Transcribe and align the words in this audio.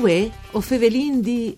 Uè, 0.00 0.30
o 0.52 0.60
fevelin 0.62 1.20
di 1.20 1.54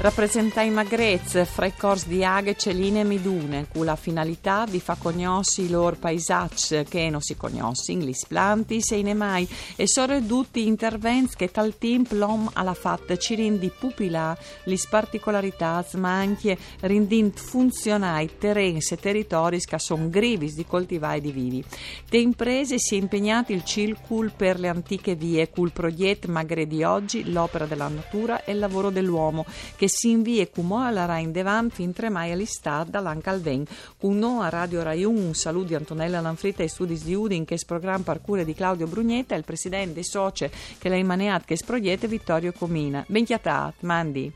rappresenta 0.00 0.62
i 0.62 0.70
magrez 0.70 1.44
fra 1.44 1.66
i 1.66 1.74
corsi 1.76 2.08
di 2.08 2.24
aghe, 2.24 2.56
celine 2.56 3.00
e 3.00 3.04
midune, 3.04 3.66
con 3.70 3.84
la 3.84 3.96
finalità 3.96 4.64
di 4.64 4.80
far 4.80 4.96
conoscere 4.98 5.66
i 5.66 5.70
loro 5.70 5.94
paesaggi 5.96 6.84
che 6.88 7.10
non 7.10 7.20
si 7.20 7.36
conoscono, 7.36 8.00
gli 8.00 8.12
splanti, 8.14 8.80
se 8.80 9.02
ne 9.02 9.12
mai, 9.12 9.46
e 9.76 9.86
sono 9.86 10.24
tutti 10.24 10.66
interventi 10.66 11.36
che 11.36 11.50
tal 11.50 11.76
tempo 11.76 12.14
l'uomo 12.14 12.50
ha 12.54 12.72
fatto 12.72 13.14
ci 13.18 13.34
rendi 13.34 13.70
pupilla 13.78 14.34
le 14.64 14.78
particolarità, 14.88 15.84
ma 15.96 16.16
anche 16.16 16.56
rendendo 16.80 17.36
funzionare 17.36 18.38
terreni 18.38 18.78
e 18.78 18.96
territori 18.96 19.60
che 19.60 19.78
sono 19.78 20.08
grivis 20.08 20.54
di 20.54 20.64
coltivare 20.64 21.18
e 21.18 21.20
di 21.20 21.30
vivi. 21.30 21.62
Le 22.08 22.18
imprese 22.18 22.78
si 22.78 22.94
è 22.94 22.98
impegnato 22.98 23.52
il 23.52 23.64
circul 23.64 24.32
per 24.34 24.58
le 24.58 24.68
antiche 24.68 25.14
vie, 25.14 25.50
col 25.50 25.72
progetto 25.72 26.30
Magre 26.30 26.66
di 26.66 26.82
oggi, 26.84 27.30
l'opera 27.30 27.66
della 27.66 27.88
natura 27.88 28.44
e 28.44 28.52
il 28.52 28.58
lavoro 28.58 28.88
dell'uomo, 28.88 29.44
che 29.76 29.88
si 29.90 30.10
invia 30.10 30.46
come 30.48 30.86
alla 30.86 31.04
Rai 31.04 31.24
in 31.24 31.32
Devan 31.32 31.68
fin 31.68 31.92
tre 31.92 32.08
mai 32.08 32.30
all'Istat 32.30 32.88
dall'Ancalven. 32.88 33.64
Con 33.98 34.18
noi 34.18 34.44
a 34.44 34.48
Radio 34.48 34.82
Rai 34.82 35.04
1 35.04 35.18
un 35.18 35.34
saluto 35.34 35.66
di 35.66 35.74
Antonella 35.74 36.20
Lanfritta 36.20 36.62
e 36.62 36.68
studi 36.68 36.98
di 36.98 37.14
Udin 37.14 37.44
che 37.44 37.56
è 37.56 37.58
programma 37.66 38.04
parcure 38.04 38.44
di 38.44 38.54
Claudio 38.54 38.86
Brugnetta 38.86 39.34
e 39.34 39.38
il 39.38 39.44
presidente 39.44 40.02
soce 40.02 40.50
che 40.78 40.88
l'ha 40.88 40.96
imaneat 40.96 41.44
che 41.44 41.56
sproiete 41.56 42.06
Vittorio 42.06 42.52
Comina. 42.52 43.04
Ben 43.08 43.24
chiatat, 43.24 43.74
mandi. 43.80 44.32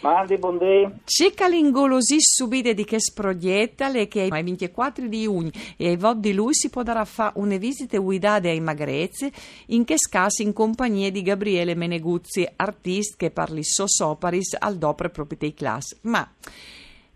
Mandi, 0.00 0.36
buondì. 0.36 0.88
C'è 1.04 1.32
calingolosi 1.32 2.16
subite 2.18 2.74
di 2.74 2.84
che 2.84 3.00
sproietta 3.00 3.88
le 3.88 4.08
che 4.08 4.22
ai 4.22 4.30
24 4.30 5.06
di 5.06 5.22
giugno 5.22 5.50
e 5.76 5.88
ai 5.88 5.96
voti 5.96 6.20
di 6.20 6.32
lui 6.34 6.54
si 6.54 6.68
potrà 6.68 7.04
fare 7.04 7.32
una 7.36 7.56
visita 7.56 7.98
guidata 7.98 8.48
ai 8.48 8.60
Magrezze 8.60 9.32
in 9.66 9.84
che 9.84 9.96
scassi 9.96 10.42
in 10.42 10.52
compagnia 10.52 11.10
di 11.10 11.22
Gabriele 11.22 11.74
Meneguzzi, 11.74 12.46
artista 12.56 13.16
che 13.16 13.30
parli 13.30 13.64
sosoparis 13.64 14.56
al 14.58 14.76
dopre 14.76 15.10
proprio 15.10 15.38
dei 15.38 15.54
class. 15.54 15.96
Ma 16.02 16.28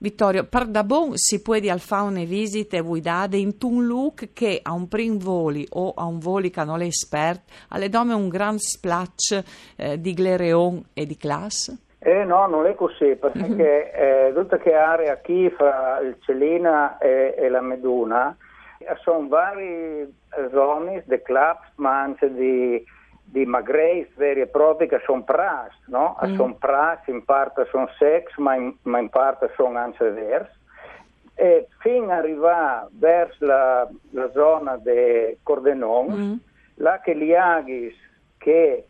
Vittorio, 0.02 0.44
per 0.44 0.66
da 0.66 0.82
bon 0.82 1.12
si 1.16 1.42
può 1.42 1.58
di 1.58 1.70
fare 1.76 2.08
una 2.08 2.24
visita 2.24 2.80
guidata 2.80 3.36
in 3.36 3.54
un 3.60 3.86
look 3.86 4.30
che 4.32 4.58
a 4.62 4.72
un 4.72 4.88
prim 4.88 5.18
voli 5.18 5.66
o 5.72 5.92
a 5.94 6.06
un 6.06 6.18
voli 6.18 6.48
che 6.48 6.64
non 6.64 6.80
alle 7.68 7.88
dome 7.90 8.14
un 8.14 8.30
gran 8.30 8.58
splash 8.58 9.42
eh, 9.76 10.00
di 10.00 10.14
glereon 10.14 10.82
e 10.94 11.04
di 11.04 11.18
classe? 11.18 11.76
Eh 12.02 12.24
no, 12.24 12.46
non 12.46 12.64
è 12.64 12.74
così, 12.74 13.14
perché 13.14 13.92
eh, 13.92 14.32
tutta 14.32 14.56
che 14.56 14.74
area 14.74 15.18
qui 15.18 15.50
fra 15.50 15.98
il 16.00 16.16
Celina 16.20 16.96
e, 16.96 17.34
e 17.36 17.48
la 17.50 17.60
Meduna 17.60 18.34
sono 19.02 19.28
vari 19.28 20.10
zone 20.50 21.02
di 21.04 21.20
clubs, 21.20 21.68
ma 21.74 22.00
anche 22.00 22.32
di, 22.32 22.82
di 23.22 23.44
magreis 23.44 24.08
veri 24.14 24.40
e 24.40 24.46
propri 24.46 24.88
che 24.88 25.02
sono 25.04 25.24
pras, 25.24 25.74
no? 25.88 26.16
Mm. 26.24 26.36
Sono 26.36 26.54
pras, 26.54 27.06
in 27.08 27.22
parte 27.22 27.66
sono 27.70 27.90
sex, 27.98 28.34
ma 28.38 28.54
in, 28.54 28.74
ma 28.84 28.98
in 28.98 29.10
parte 29.10 29.52
sono 29.54 29.78
anche 29.78 30.08
vers. 30.10 30.48
E 31.34 31.68
fino 31.80 32.04
ad 32.04 32.18
arrivare 32.18 32.86
verso 32.92 33.44
la, 33.44 33.86
la 34.12 34.30
zona 34.30 34.78
di 34.78 35.36
Cordenon, 35.42 36.06
mm. 36.10 36.34
là 36.76 36.98
che 37.00 37.14
gli 37.14 37.34
aghis 37.34 37.94
che 38.38 38.86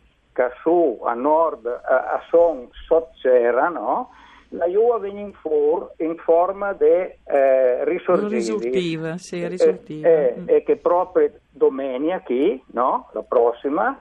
su 0.61 0.99
a 1.03 1.13
nord 1.13 1.65
a, 1.65 2.13
a 2.13 2.21
son 2.29 2.69
sotterra, 2.87 3.69
no? 3.69 4.09
la 4.53 4.65
Juve 4.65 5.09
viene 5.09 5.31
fuori 5.39 5.85
in 5.97 6.17
forma 6.17 6.73
di 6.73 6.85
eh, 6.85 7.85
risorgiva, 7.85 9.17
sì, 9.17 9.47
risortiva. 9.47 10.07
E, 10.07 10.11
e, 10.11 10.35
mm. 10.39 10.49
e, 10.49 10.63
che 10.63 10.77
proprio 10.77 11.31
domenica, 11.49 12.21
qui, 12.21 12.61
no? 12.67 13.09
la 13.13 13.23
prossima, 13.23 13.97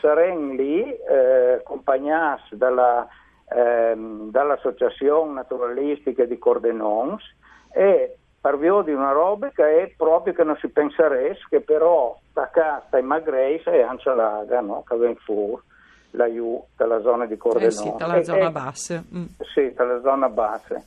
saremo 0.00 0.52
lì 0.52 0.82
eh, 0.82 1.52
accompagnati 1.60 2.56
dalla, 2.56 3.06
eh, 3.48 3.94
dall'Associazione 3.96 5.32
Naturalistica 5.32 6.24
di 6.24 6.38
Cordenons 6.38 7.22
e 7.72 8.16
parvio 8.40 8.82
di 8.82 8.92
una 8.92 9.12
roba 9.12 9.50
che 9.50 9.82
è 9.82 9.94
proprio 9.96 10.34
che 10.34 10.44
non 10.44 10.56
si 10.60 10.68
penserebbe, 10.68 11.38
che 11.48 11.60
però 11.60 12.18
da 12.32 12.50
casa 12.50 12.98
in 12.98 13.06
Magreis 13.06 13.66
e 13.66 13.80
anche 13.80 14.14
laga, 14.14 14.60
no? 14.60 14.82
che 14.86 14.96
viene 14.96 15.16
fuori 15.24 15.62
la 16.14 16.26
U 16.26 16.64
dalla 16.76 17.00
zona 17.00 17.26
di 17.26 17.36
Cordenone. 17.36 17.68
Eh 17.68 17.70
sì, 17.70 17.92
dalla 17.96 18.16
e, 18.16 18.24
zona 18.24 18.50
bassa. 18.50 19.04
Mm. 19.14 19.24
Sì, 19.54 19.72
dalla 19.74 20.00
zona 20.00 20.28
bassa. 20.28 20.82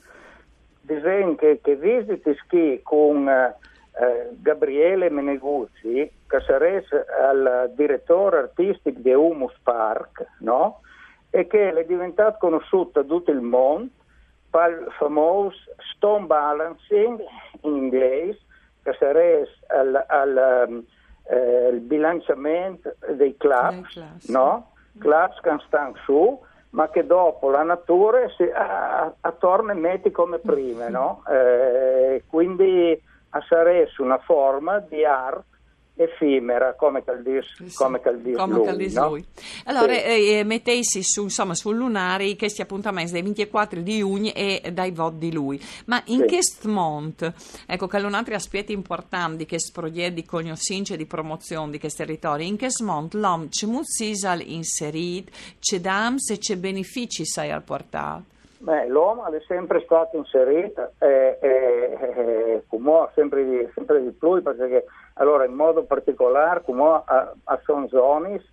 Disegno 0.81 1.35
che, 1.35 1.59
che 1.61 1.75
visiti 1.75 2.33
ski 2.43 2.79
con 2.81 3.27
eh, 3.27 4.29
Gabriele 4.41 5.09
Meneguzzi, 5.09 6.11
che 6.27 6.39
sarebbe 6.45 6.85
il 7.33 7.73
direttore 7.75 8.37
artistico 8.37 8.99
di 8.99 9.13
Humus 9.13 9.55
Park, 9.63 10.25
no? 10.39 10.81
e 11.29 11.45
che 11.47 11.71
è 11.71 11.85
diventato 11.85 12.37
conosciuto 12.39 13.01
da 13.01 13.07
tutto 13.07 13.31
il 13.31 13.41
mondo 13.41 13.91
per 14.49 14.69
il 14.87 14.91
famoso 14.97 15.57
stone 15.95 16.25
balancing 16.25 17.21
in 17.61 17.75
inglese, 17.75 18.39
che 18.81 18.95
sarebbe 18.97 19.41
il, 19.41 19.49
il, 19.75 20.05
il, 20.09 20.83
eh, 21.29 21.67
il 21.73 21.79
bilanciamento 21.81 22.95
dei 23.13 23.35
clubs, 23.35 24.29
no? 24.29 24.71
Class 24.97 25.39
che 25.41 25.55
stanno 25.65 25.95
su, 26.03 26.39
ma 26.71 26.89
che 26.89 27.05
dopo 27.05 27.49
la 27.49 27.63
natura 27.63 28.27
si 28.35 28.43
a, 28.43 29.11
a 29.19 29.35
e 29.71 29.73
metti 29.73 30.11
come 30.11 30.39
prima, 30.39 30.89
no? 30.89 31.23
Eh, 31.29 32.23
quindi 32.27 32.99
a 33.29 33.41
sarebbe 33.47 33.89
una 33.97 34.17
forma 34.19 34.79
di 34.79 35.03
arte 35.03 35.56
effimera 35.97 36.73
come 36.75 37.03
Caldis, 37.03 37.45
sì, 37.55 37.75
come 37.75 37.99
Caldis 37.99 38.37
come 38.37 38.53
lui. 38.53 38.65
Caldis 38.65 38.95
no? 38.95 39.07
lui. 39.09 39.25
Allora, 39.65 39.93
sì. 39.93 40.37
eh, 40.37 40.43
mettessi 40.43 41.03
su, 41.03 41.23
insomma, 41.23 41.55
sul 41.55 41.75
lunare 41.75 42.35
questi 42.35 42.61
appuntamenti 42.61 43.11
dai 43.11 43.23
24 43.23 43.81
di 43.81 43.97
giugno 43.99 44.31
e 44.33 44.69
dai 44.71 44.91
voti 44.91 45.17
di 45.17 45.33
lui. 45.33 45.59
Ma 45.85 46.01
in 46.05 46.21
sì. 46.21 46.27
questo 46.27 46.69
mondo, 46.69 47.33
ecco 47.65 47.87
che 47.87 47.97
è 47.97 48.03
un 48.03 48.13
altro 48.13 48.35
aspetto 48.35 48.71
importante 48.71 49.45
che 49.45 49.57
progetto 49.71 50.13
di 50.13 50.25
cognoscenza 50.25 50.93
e 50.93 50.97
di 50.97 51.05
promozione 51.05 51.71
di 51.71 51.79
questi 51.79 52.03
territori, 52.03 52.47
in 52.47 52.57
questo 52.57 52.83
mondo 52.83 53.17
l'uomo 53.17 53.47
c'è 53.49 53.65
molto 53.65 53.85
inserito, 54.39 55.31
c'è 55.59 55.79
dams 55.79 56.29
e 56.29 56.37
c'è 56.37 56.55
benefici 56.57 57.25
sai 57.25 57.51
al 57.51 57.63
portato. 57.63 58.35
Beh, 58.59 58.87
l'uomo 58.87 59.25
è 59.27 59.39
sempre 59.47 59.81
stato 59.83 60.17
inserito 60.17 60.91
e, 60.97 61.37
e, 61.41 61.97
e 61.99 62.63
come 62.67 63.07
sempre 63.13 63.71
sempre 63.75 64.01
di 64.01 64.11
più 64.11 64.41
perché 64.41 64.85
allora 65.17 65.45
in 65.45 65.53
modo 65.53 65.83
particolare 65.83 66.61
come 66.63 67.01
a, 67.05 67.33
a 67.43 67.59
sono 67.63 67.87
zone 67.87 68.43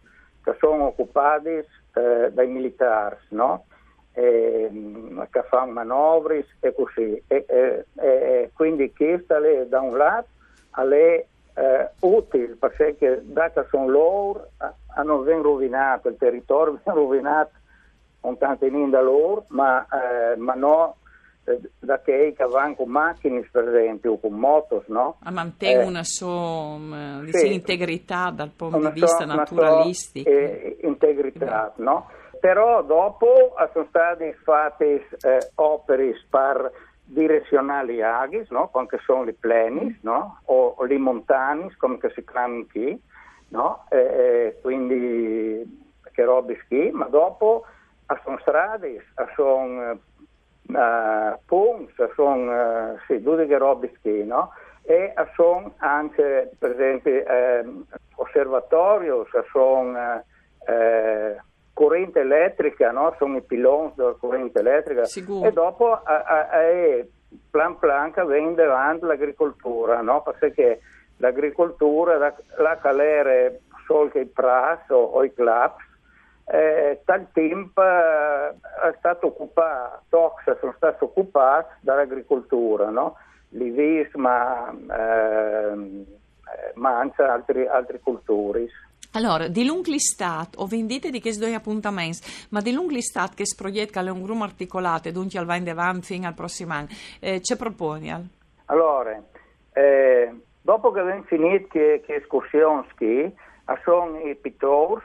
che 0.42 0.54
sono 0.58 0.86
occupati 0.86 1.48
eh, 1.48 2.30
dai 2.32 2.46
militari 2.46 3.16
no? 3.30 3.66
e, 4.12 4.70
che 5.30 5.42
fanno 5.44 5.72
manovre 5.72 6.46
e 6.60 6.74
così 6.74 7.22
e, 7.26 7.44
e, 7.48 7.84
e 7.94 8.50
quindi 8.54 8.92
questa 8.92 9.38
è 9.38 9.66
da 9.66 9.80
un 9.80 9.96
lato 9.96 10.28
è 10.70 11.26
eh, 11.54 11.90
utile 12.00 12.56
perché 12.56 13.20
da 13.22 13.50
che 13.50 13.66
sono 13.70 13.88
loro 13.88 14.50
hanno 14.94 15.18
ben 15.18 15.42
rovinato 15.42 16.08
il 16.08 16.16
territorio 16.16 16.80
ben 16.84 16.94
rovinato 16.94 17.62
un 18.24 18.38
tanto 18.38 18.66
da 18.90 19.00
loro, 19.00 19.44
ma, 19.48 19.86
eh, 19.86 20.36
ma 20.36 20.54
no 20.54 20.96
eh, 20.96 21.03
da 21.78 22.00
che 22.00 22.34
vanno 22.50 22.74
con 22.74 22.88
macchine 22.88 23.46
per 23.50 23.68
esempio 23.68 24.16
con 24.16 24.32
motos 24.32 24.86
no? 24.86 25.16
a 25.22 25.30
mantenere 25.30 25.82
eh, 25.82 25.86
una 25.86 26.02
sua 26.02 26.78
sì, 27.30 27.52
integrità 27.52 28.30
dal 28.30 28.50
punto 28.50 28.78
di 28.78 29.00
vista 29.00 29.24
naturalistico 29.26 30.28
eh, 30.28 30.78
integrità 30.82 31.72
sì. 31.76 31.82
no? 31.82 32.08
però 32.40 32.82
dopo 32.82 33.54
sono 33.72 33.86
state 33.88 34.38
fatte 34.42 35.06
eh, 35.20 35.50
opere 35.56 36.14
per 36.30 36.72
direzionali 37.04 38.00
aghi 38.00 38.46
no? 38.48 38.68
come 38.68 38.88
sono 39.04 39.28
i 39.28 39.34
plenis 39.34 39.98
no? 40.00 40.40
o, 40.46 40.74
o 40.78 40.86
i 40.86 40.96
montani 40.96 41.70
come 41.76 41.98
si 42.14 42.24
chiamano 42.24 42.64
qui 42.70 42.98
no? 43.48 43.84
Eh, 43.90 44.58
quindi 44.62 45.82
che 46.10 46.24
robe 46.24 46.58
ski 46.64 46.90
ma 46.90 47.04
dopo 47.06 47.64
sono 48.22 48.38
strade, 48.40 49.04
sono 49.34 49.98
uh, 50.74 51.38
ponti, 51.46 51.92
sono 52.14 52.92
uh, 52.92 52.98
sì, 53.06 53.22
tutte 53.22 53.58
robe 53.58 53.92
che, 54.02 54.24
no? 54.24 54.50
E 54.82 55.14
sono 55.34 55.72
anche, 55.78 56.50
per 56.58 56.72
esempio, 56.72 57.12
eh, 57.12 57.64
osservatorio, 58.16 59.26
sono 59.50 60.22
eh, 60.66 61.36
corrente 61.72 62.20
elettrica, 62.20 62.90
no? 62.92 63.14
sono 63.18 63.38
i 63.38 63.42
piloni 63.42 63.92
della 63.96 64.14
corrente 64.18 64.60
elettrica 64.60 65.04
Sicuro. 65.04 65.48
e 65.48 65.52
dopo 65.52 66.00
eh, 66.06 67.08
plan 67.50 67.78
plan 67.78 68.12
che 68.12 68.24
viene 68.24 68.54
davanti 68.54 69.04
l'agricoltura, 69.06 70.00
no? 70.02 70.22
perché 70.22 70.80
l'agricoltura, 71.16 72.16
la, 72.16 72.34
la 72.58 72.78
calere 72.78 73.62
solo 73.86 74.08
che 74.08 74.20
i 74.20 74.26
pras 74.26 74.88
o, 74.88 75.02
o 75.02 75.24
i 75.24 75.32
claps, 75.32 75.83
eh, 76.46 77.00
tal 77.04 77.26
tempo 77.32 77.82
eh, 77.82 78.48
è 78.48 78.94
stato 78.98 79.28
occupato, 79.28 80.02
Tox 80.08 80.58
sono 80.58 80.74
stati 80.76 81.04
occupati 81.04 81.74
dall'agricoltura, 81.80 82.90
no? 82.90 83.16
L'Ivisma, 83.50 84.70
eh, 84.70 86.04
ma 86.74 86.98
anche 86.98 87.22
altri, 87.22 87.66
altri 87.66 88.00
culturi. 88.00 88.68
Allora, 89.12 89.46
di 89.46 89.64
l'Unglistat, 89.64 90.56
o 90.56 90.66
vendite 90.66 91.10
di 91.10 91.20
questi 91.20 91.40
due 91.40 91.54
appuntamenti, 91.54 92.18
ma 92.50 92.60
di 92.60 92.72
l'Unglistat 92.72 93.34
che 93.34 93.46
sproietta 93.46 94.00
è 94.00 94.10
un 94.10 94.22
gruppo 94.22 94.42
articolato 94.42 95.10
dunque 95.12 95.38
al 95.38 95.46
va 95.46 95.54
in 95.54 95.68
avanti 95.68 96.14
fino 96.14 96.26
al 96.26 96.34
prossimo 96.34 96.72
anno, 96.72 96.88
eh, 97.20 97.40
ci 97.40 97.56
proponi? 97.56 98.10
Allora, 98.66 99.16
eh, 99.72 100.34
dopo 100.60 100.90
che 100.90 101.00
abbiamo 101.00 101.22
finito 101.22 101.68
che, 101.68 102.02
escursioni 102.06 102.84
sono 103.84 104.18
i 104.18 104.34
pittori 104.34 105.00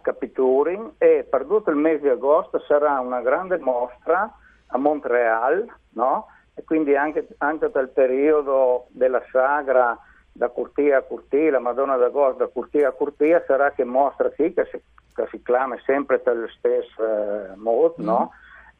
capturano 0.00 0.94
e 0.98 1.26
per 1.28 1.44
tutto 1.44 1.70
il 1.70 1.76
mese 1.76 2.02
di 2.02 2.08
agosto 2.08 2.60
sarà 2.60 3.00
una 3.00 3.20
grande 3.20 3.58
mostra 3.58 4.32
a 4.66 4.78
Montreal, 4.78 5.66
no? 5.90 6.26
E 6.54 6.64
quindi 6.64 6.96
anche, 6.96 7.28
anche 7.38 7.70
dal 7.70 7.90
periodo 7.90 8.86
della 8.88 9.22
sagra 9.30 9.98
da 10.32 10.48
Curtia 10.48 10.98
a 10.98 11.02
Curtia, 11.02 11.50
la 11.50 11.58
Madonna 11.58 11.96
d'Agosto 11.96 12.44
da 12.44 12.46
Curtia 12.46 12.88
a 12.88 12.92
Curtia, 12.92 13.42
sarà 13.46 13.72
che 13.72 13.84
mostra 13.84 14.30
sì, 14.36 14.52
che 14.52 14.66
si, 14.70 14.80
che 15.14 15.26
si 15.30 15.42
clama 15.42 15.76
sempre 15.84 16.18
per 16.18 16.36
lo 16.36 16.48
stesso 16.48 17.04
eh, 17.04 17.56
modo, 17.56 17.96
mm. 18.00 18.04
no? 18.04 18.32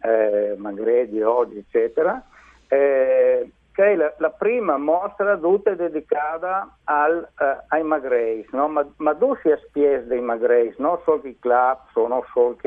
eh, 0.03 0.55
Magredi 0.57 1.23
oggi, 1.23 1.59
eccetera, 1.59 2.23
eh, 2.69 3.51
che 3.81 3.93
è 3.93 3.97
la, 3.97 4.13
la, 4.19 4.29
prima 4.29 4.77
mostra 4.77 5.39
tutta 5.39 5.73
dedicata 5.73 6.77
al, 6.85 7.27
eh, 7.39 7.65
ai 7.69 7.83
Magreis, 7.83 8.47
no? 8.51 8.69
ma, 8.69 8.87
ma 8.99 9.15
dove 9.15 9.41
si 9.43 9.51
spies 9.69 10.05
dei 10.05 10.21
Magreis, 10.21 10.77
non 10.77 10.99
solo 11.03 11.23
i 11.25 11.39
club, 11.39 11.79
non 11.95 12.23
solo 12.31 12.59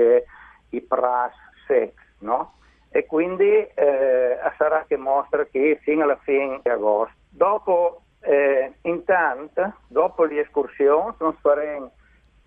i 0.70 0.82
pras 0.82 1.34
sex, 1.68 1.94
no? 2.22 2.56
E 2.90 3.06
quindi 3.06 3.46
eh, 3.46 4.40
sarà 4.58 4.86
che 4.88 4.98
mostra 4.98 5.46
che 5.46 5.80
fino 5.84 6.02
alla 6.04 6.18
fine 6.24 6.60
di 6.64 6.70
agosto. 6.70 7.14
Dopo 7.30 8.02
eh, 8.22 8.74
intanto, 8.82 9.74
dopo 9.88 10.24
le 10.24 10.42
escursioni, 10.42 11.14
non 11.20 11.36
faremo 11.42 11.92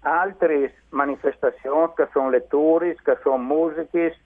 altre 0.01 0.83
manifestazioni 0.89 1.93
che 1.95 2.09
sono 2.11 2.31
letture, 2.31 2.97
che 3.01 3.17
sono 3.23 3.39
musiche, 3.39 4.17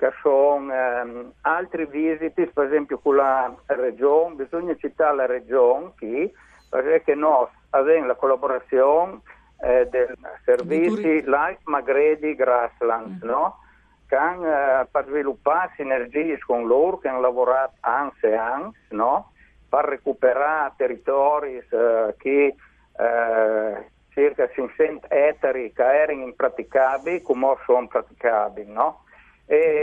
che 0.00 0.12
sono 0.22 0.72
ehm, 0.72 1.32
altri 1.42 1.84
visiti, 1.84 2.46
per 2.46 2.64
esempio 2.64 2.98
con 3.00 3.16
la 3.16 3.54
regione, 3.66 4.34
bisogna 4.34 4.74
citare 4.76 5.14
la 5.14 5.26
regione 5.26 5.92
qui, 5.98 6.32
perché 6.70 7.14
noi 7.14 7.46
abbiamo 7.68 8.06
la 8.06 8.14
collaborazione 8.14 9.20
eh, 9.60 9.86
del 9.90 10.16
servizio 10.46 11.22
Life 11.26 11.60
Magredi 11.64 12.34
Grasslands, 12.34 13.22
mm. 13.22 13.28
no? 13.28 13.58
che 14.06 14.16
hanno 14.16 14.46
eh, 14.46 14.86
per 14.90 15.04
sviluppare 15.04 15.72
sinergie 15.76 16.38
con 16.38 16.66
loro, 16.66 16.96
che 16.96 17.08
hanno 17.08 17.20
lavorato 17.20 17.74
anni 17.80 18.12
e 18.22 18.34
anni, 18.34 18.72
no? 18.92 19.32
far 19.68 19.84
recuperare 19.84 20.72
territori 20.78 21.58
eh, 21.58 22.14
che 22.16 22.54
eh, 22.96 23.90
circa 24.08 24.48
500 24.48 25.08
ettari 25.10 25.74
che 25.74 25.82
erano 25.82 26.22
impraticabili 26.22 27.20
come 27.20 27.54
sono 27.66 27.86
praticabili, 27.86 28.72
no? 28.72 29.04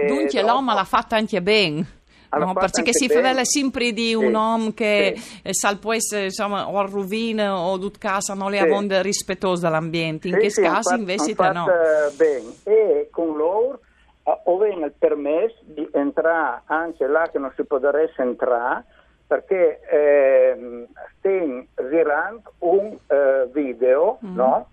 Dunque 0.08 0.42
dopo... 0.42 0.54
l'uomo 0.54 0.74
l'ha 0.74 0.84
fatta 0.84 1.16
anche 1.16 1.42
bene. 1.42 1.96
No, 2.30 2.54
perché 2.54 2.92
si 2.92 3.08
fa 3.08 3.44
sempre 3.46 3.94
di 3.94 4.14
un 4.14 4.26
sì, 4.26 4.32
uomo 4.34 4.72
che 4.74 5.14
sì. 5.16 5.40
Eh, 5.44 5.54
sal 5.54 5.78
può 5.80 5.94
essere 5.94 6.26
insomma, 6.26 6.70
o 6.70 6.78
a 6.78 6.86
rovina 6.86 7.58
o 7.58 7.80
tut 7.80 7.98
casa 7.98 8.34
non 8.34 8.52
le 8.52 8.58
sì. 8.58 8.64
avonde 8.64 9.02
rispettoso 9.02 9.62
dell'ambiente 9.62 10.28
in 10.28 10.34
sì, 10.34 10.40
che 10.42 10.50
sì, 10.50 10.62
caso 10.62 10.94
invece 10.96 11.34
no 11.38 11.66
bene 12.18 12.54
e 12.66 13.08
con 13.12 13.38
loro 13.38 13.80
ho 14.24 14.42
uh, 14.44 14.64
il 14.66 14.94
permesso 15.00 15.56
di 15.62 15.88
entrare 15.94 16.64
anche 16.66 17.08
là 17.08 17.30
che 17.32 17.40
non 17.40 17.54
si 17.56 17.64
potesse 17.64 18.22
entrare 18.22 18.84
perché 19.26 19.80
eh, 19.90 20.86
stiamo 21.18 21.66
girando 21.90 22.54
un 22.60 22.98
eh, 23.08 23.48
video 23.54 24.20
mm. 24.26 24.36
no? 24.36 24.70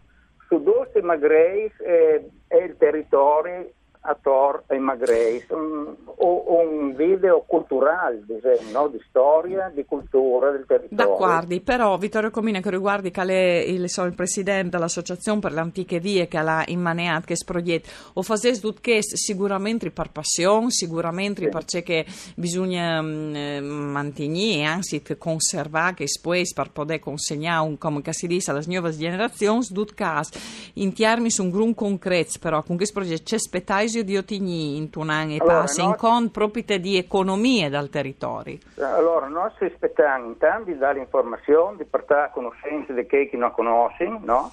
su 0.49 0.63
due 0.63 0.89
Magreis 1.03 1.73
e, 1.81 2.29
e 2.49 2.57
il 2.59 2.77
territorio 2.77 3.69
a 4.07 4.17
Tor 4.21 4.65
e 4.67 4.79
Magreis, 4.79 5.47
un, 5.49 5.95
un, 6.19 6.95
video 6.95 7.43
culturale, 7.47 8.23
no? 8.71 8.89
di 8.89 9.03
storia, 9.09 9.73
di 9.75 9.85
cultura 9.87 10.51
del 10.51 10.67
territorio. 10.67 11.17
D'accordo, 11.17 11.61
però 11.61 11.97
Vittorio 11.97 12.31
Comine 12.31 12.61
che 12.61 12.69
riguardi 12.69 13.11
che 13.11 13.23
è 13.23 13.65
il, 13.67 13.85
il 13.85 14.15
presidente 14.15 14.77
dell'associazione 14.77 15.41
per 15.41 15.53
le 15.53 15.61
antiche 15.61 16.01
vie 16.01 16.29
che 16.29 16.37
ha 16.37 16.65
immaneato 16.67 17.25
che 17.27 17.37
sproiet, 17.37 18.11
o 18.15 18.23
fazes 18.23 18.61
tut 18.61 18.81
che 18.81 18.99
sicuramente 19.03 19.91
per 19.91 20.11
passione, 20.11 20.71
sicuramente 20.71 21.45
sì. 21.45 21.49
perché 21.49 22.05
bisogna 22.37 23.01
um, 23.01 23.65
mantenere 23.65 24.59
e 24.59 24.65
anzi 24.65 25.03
conservare 25.17 25.95
che 25.95 26.07
poi 26.21 26.43
per 26.55 26.71
poter 26.73 26.99
consegnare 26.99 27.67
un, 27.67 27.79
come 27.79 28.03
si 28.11 28.27
dice 28.27 28.51
alle 28.51 28.63
nuove 28.67 28.91
generazioni, 28.91 29.65
tut 29.73 29.95
cas 29.95 30.31
in 30.75 30.93
termini 30.93 31.31
su 31.31 31.43
un 31.43 31.51
grun 31.51 31.75
concreto 31.75 32.33
però 32.39 32.63
con 32.63 32.77
questo 32.77 32.99
progetto 33.01 33.23
c'è 33.25 33.39
spettai 33.39 33.89
Ignazio 33.95 34.03
Diotigni 34.03 34.77
in 34.77 34.91
Tunan 34.91 35.31
e 35.31 35.39
allora, 35.39 35.61
Passe, 35.61 35.83
in 35.83 35.95
con 35.97 36.31
proprio 36.31 36.65
di 36.79 36.97
economie 36.97 37.69
dal 37.69 37.89
territorio. 37.89 38.59
Allora, 38.79 39.27
noi 39.27 39.51
ci 39.57 39.65
aspettiamo 39.65 40.27
intanto 40.27 40.71
di 40.71 40.79
dare 40.79 40.99
informazioni, 40.99 41.77
di 41.77 41.85
portare 41.85 42.27
a 42.27 42.31
conoscenza 42.31 42.93
di 42.93 43.07
chi 43.07 43.37
non 43.37 43.53
conoscono, 43.53 44.21
no? 44.25 44.53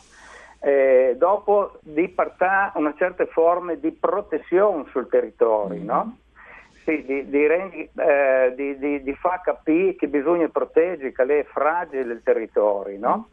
Eh, 0.60 1.16
dopo 1.18 1.80
di 1.82 2.08
portare 2.10 2.74
una 2.76 2.94
certa 2.96 3.26
forma 3.26 3.74
di 3.74 3.92
protezione 3.92 4.86
sul 4.92 5.08
territorio, 5.10 5.78
mm-hmm. 5.78 5.86
no? 5.86 6.18
Sì, 6.84 7.04
di, 7.04 7.28
di, 7.28 7.48
rendi, 7.48 7.90
eh, 7.96 8.54
di, 8.56 8.78
di, 8.78 9.02
di, 9.02 9.14
far 9.16 9.42
capire 9.42 9.96
che 9.96 10.08
bisogna 10.08 10.48
proteggere, 10.50 11.12
che 11.12 11.40
è 11.40 11.44
fragile 11.46 12.14
il 12.14 12.22
territorio, 12.24 13.00
no? 13.00 13.30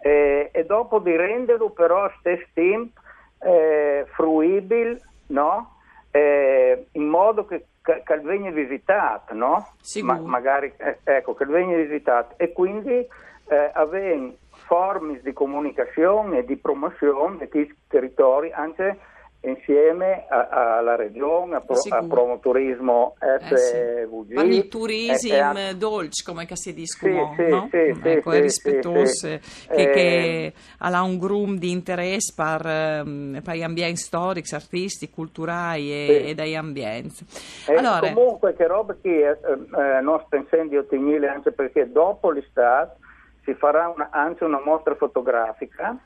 Eh, 0.00 0.50
e 0.52 0.64
dopo 0.64 0.98
di 0.98 1.14
renderlo 1.14 1.70
però 1.70 2.10
stesso 2.18 2.46
tempo 2.52 3.00
eh, 3.38 4.04
fruibile 4.14 4.98
no? 5.32 5.76
Eh, 6.10 6.86
in 6.92 7.06
modo 7.08 7.44
che, 7.46 7.66
che, 7.82 8.02
che 8.04 8.18
venga 8.20 8.50
visitato, 8.50 9.34
no? 9.34 9.68
Ma, 10.02 10.18
magari, 10.18 10.72
eh, 10.76 10.98
ecco, 11.02 11.34
che 11.34 11.46
venga 11.46 11.76
visitato 11.76 12.34
e 12.36 12.52
quindi 12.52 12.90
eh, 12.92 13.70
avere 13.72 14.36
forme 14.66 15.20
di 15.22 15.32
comunicazione 15.32 16.38
e 16.38 16.44
di 16.44 16.56
promozione 16.56 17.38
di 17.38 17.48
questi 17.48 17.76
territori 17.88 18.52
anche 18.52 18.98
insieme 19.44 20.26
alla 20.28 20.94
regione, 20.94 21.56
a, 21.56 21.60
pro, 21.60 21.76
a 21.88 22.04
Promoturismo 22.06 23.16
SVG. 23.18 24.38
Eh 24.38 24.52
sì. 24.52 24.68
turismo 24.68 25.36
a... 25.36 25.72
dolce, 25.74 26.22
come 26.24 26.46
si 26.52 26.72
dice, 26.72 26.96
sì, 26.98 27.12
sì, 27.36 27.48
no? 27.48 27.68
sì, 27.70 28.00
ecco, 28.02 28.30
è 28.30 28.40
rispettoso, 28.40 29.26
che, 29.26 29.40
eh... 29.68 29.90
che 29.90 30.52
ha 30.78 31.02
un 31.02 31.18
gruppo 31.18 31.54
di 31.54 31.70
interesse 31.70 32.32
per, 32.36 33.02
um, 33.04 33.40
per, 33.42 33.56
gli 33.56 33.62
ambienti 33.62 33.96
storici, 33.96 34.54
artistici, 34.54 35.12
culturali 35.12 35.90
e, 35.90 36.28
e 36.28 36.34
dagli 36.34 36.54
ambienti. 36.54 37.24
Allora... 37.66 38.12
comunque 38.12 38.54
che 38.54 38.66
roba 38.66 38.94
che 39.00 39.28
eh, 39.28 39.36
eh, 39.36 40.00
non 40.00 40.24
pensiamo 40.28 40.68
di 40.68 40.76
ottenere 40.76 41.28
anche 41.28 41.50
perché 41.50 41.90
dopo 41.90 42.30
l'estate 42.30 42.96
si 43.44 43.54
farà 43.54 43.88
una, 43.88 44.08
anche 44.12 44.44
una 44.44 44.60
mostra 44.64 44.94
fotografica, 44.94 45.98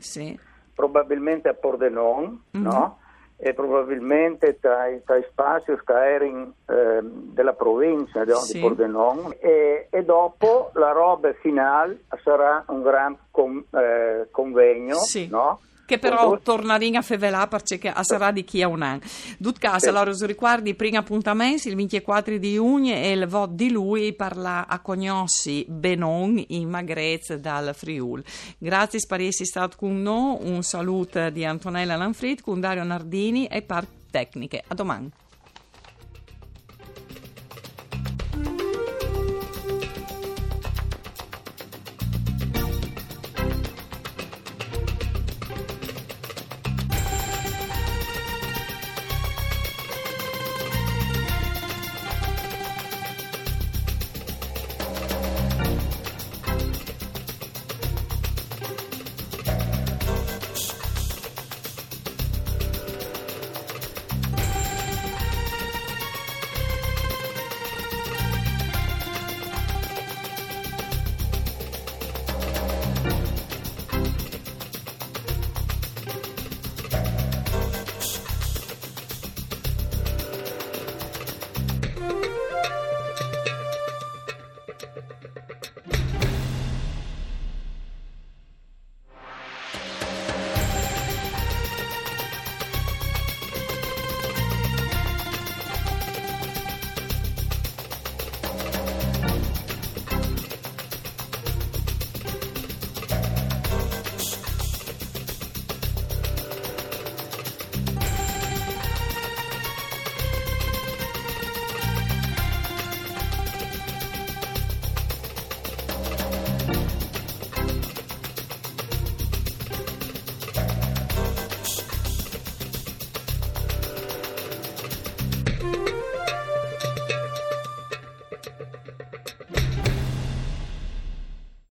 probabilmente 0.74 1.48
a 1.48 1.54
Pordenone, 1.54 2.40
mm-hmm. 2.56 2.66
no? 2.66 2.98
E 3.38 3.52
probabilmente 3.52 4.58
tra 4.58 4.88
tra 5.04 5.16
i 5.16 5.26
spazi 5.30 5.76
Scaering 5.82 6.52
eh, 6.66 7.00
della 7.02 7.52
provincia 7.52 8.24
di, 8.24 8.32
sì. 8.32 8.60
Pordenone 8.60 9.36
e, 9.38 9.88
e, 9.90 10.04
dopo 10.04 10.70
la 10.74 10.92
roba 10.92 11.32
finale 11.34 12.04
sarà 12.22 12.64
un 12.68 12.82
gran 12.82 13.16
con, 13.30 13.62
eh, 13.72 14.28
convegno 14.30 14.94
sì. 14.96 15.28
no? 15.28 15.60
Che 15.86 15.98
però 15.98 16.38
tornerà 16.42 16.98
a 16.98 17.02
fevelà 17.02 17.46
perché 17.46 17.94
sarà 18.02 18.32
di 18.32 18.44
chi 18.44 18.62
ha 18.62 18.68
un 18.68 18.82
anno. 18.82 19.00
Dut 19.38 19.58
caso, 19.58 19.88
allora, 19.88 20.12
si 20.12 20.26
ricordi, 20.26 20.74
primo 20.74 20.98
appuntamento 20.98 21.68
il 21.68 21.76
24 21.76 22.36
di 22.36 22.54
giugno 22.54 22.92
e 22.92 23.12
il 23.12 23.26
voto 23.26 23.52
di 23.54 23.70
lui 23.70 24.12
parla 24.12 24.66
a 24.66 24.80
cognossi 24.80 25.64
Benon 25.68 26.42
in 26.48 26.68
Magrez 26.68 27.34
dal 27.34 27.74
Friul. 27.74 28.22
Grazie 28.58 29.00
per 29.06 29.20
essere 29.20 29.46
stato 29.46 29.76
con 29.78 30.02
noi, 30.02 30.38
un 30.42 30.62
saluto 30.62 31.30
di 31.30 31.44
Antonella 31.44 31.96
Lanfrit, 31.96 32.42
con 32.42 32.60
Dario 32.60 32.84
Nardini 32.84 33.46
e 33.46 33.62
par 33.62 33.86
tecniche. 34.10 34.62
A 34.66 34.74
domani. 34.74 35.10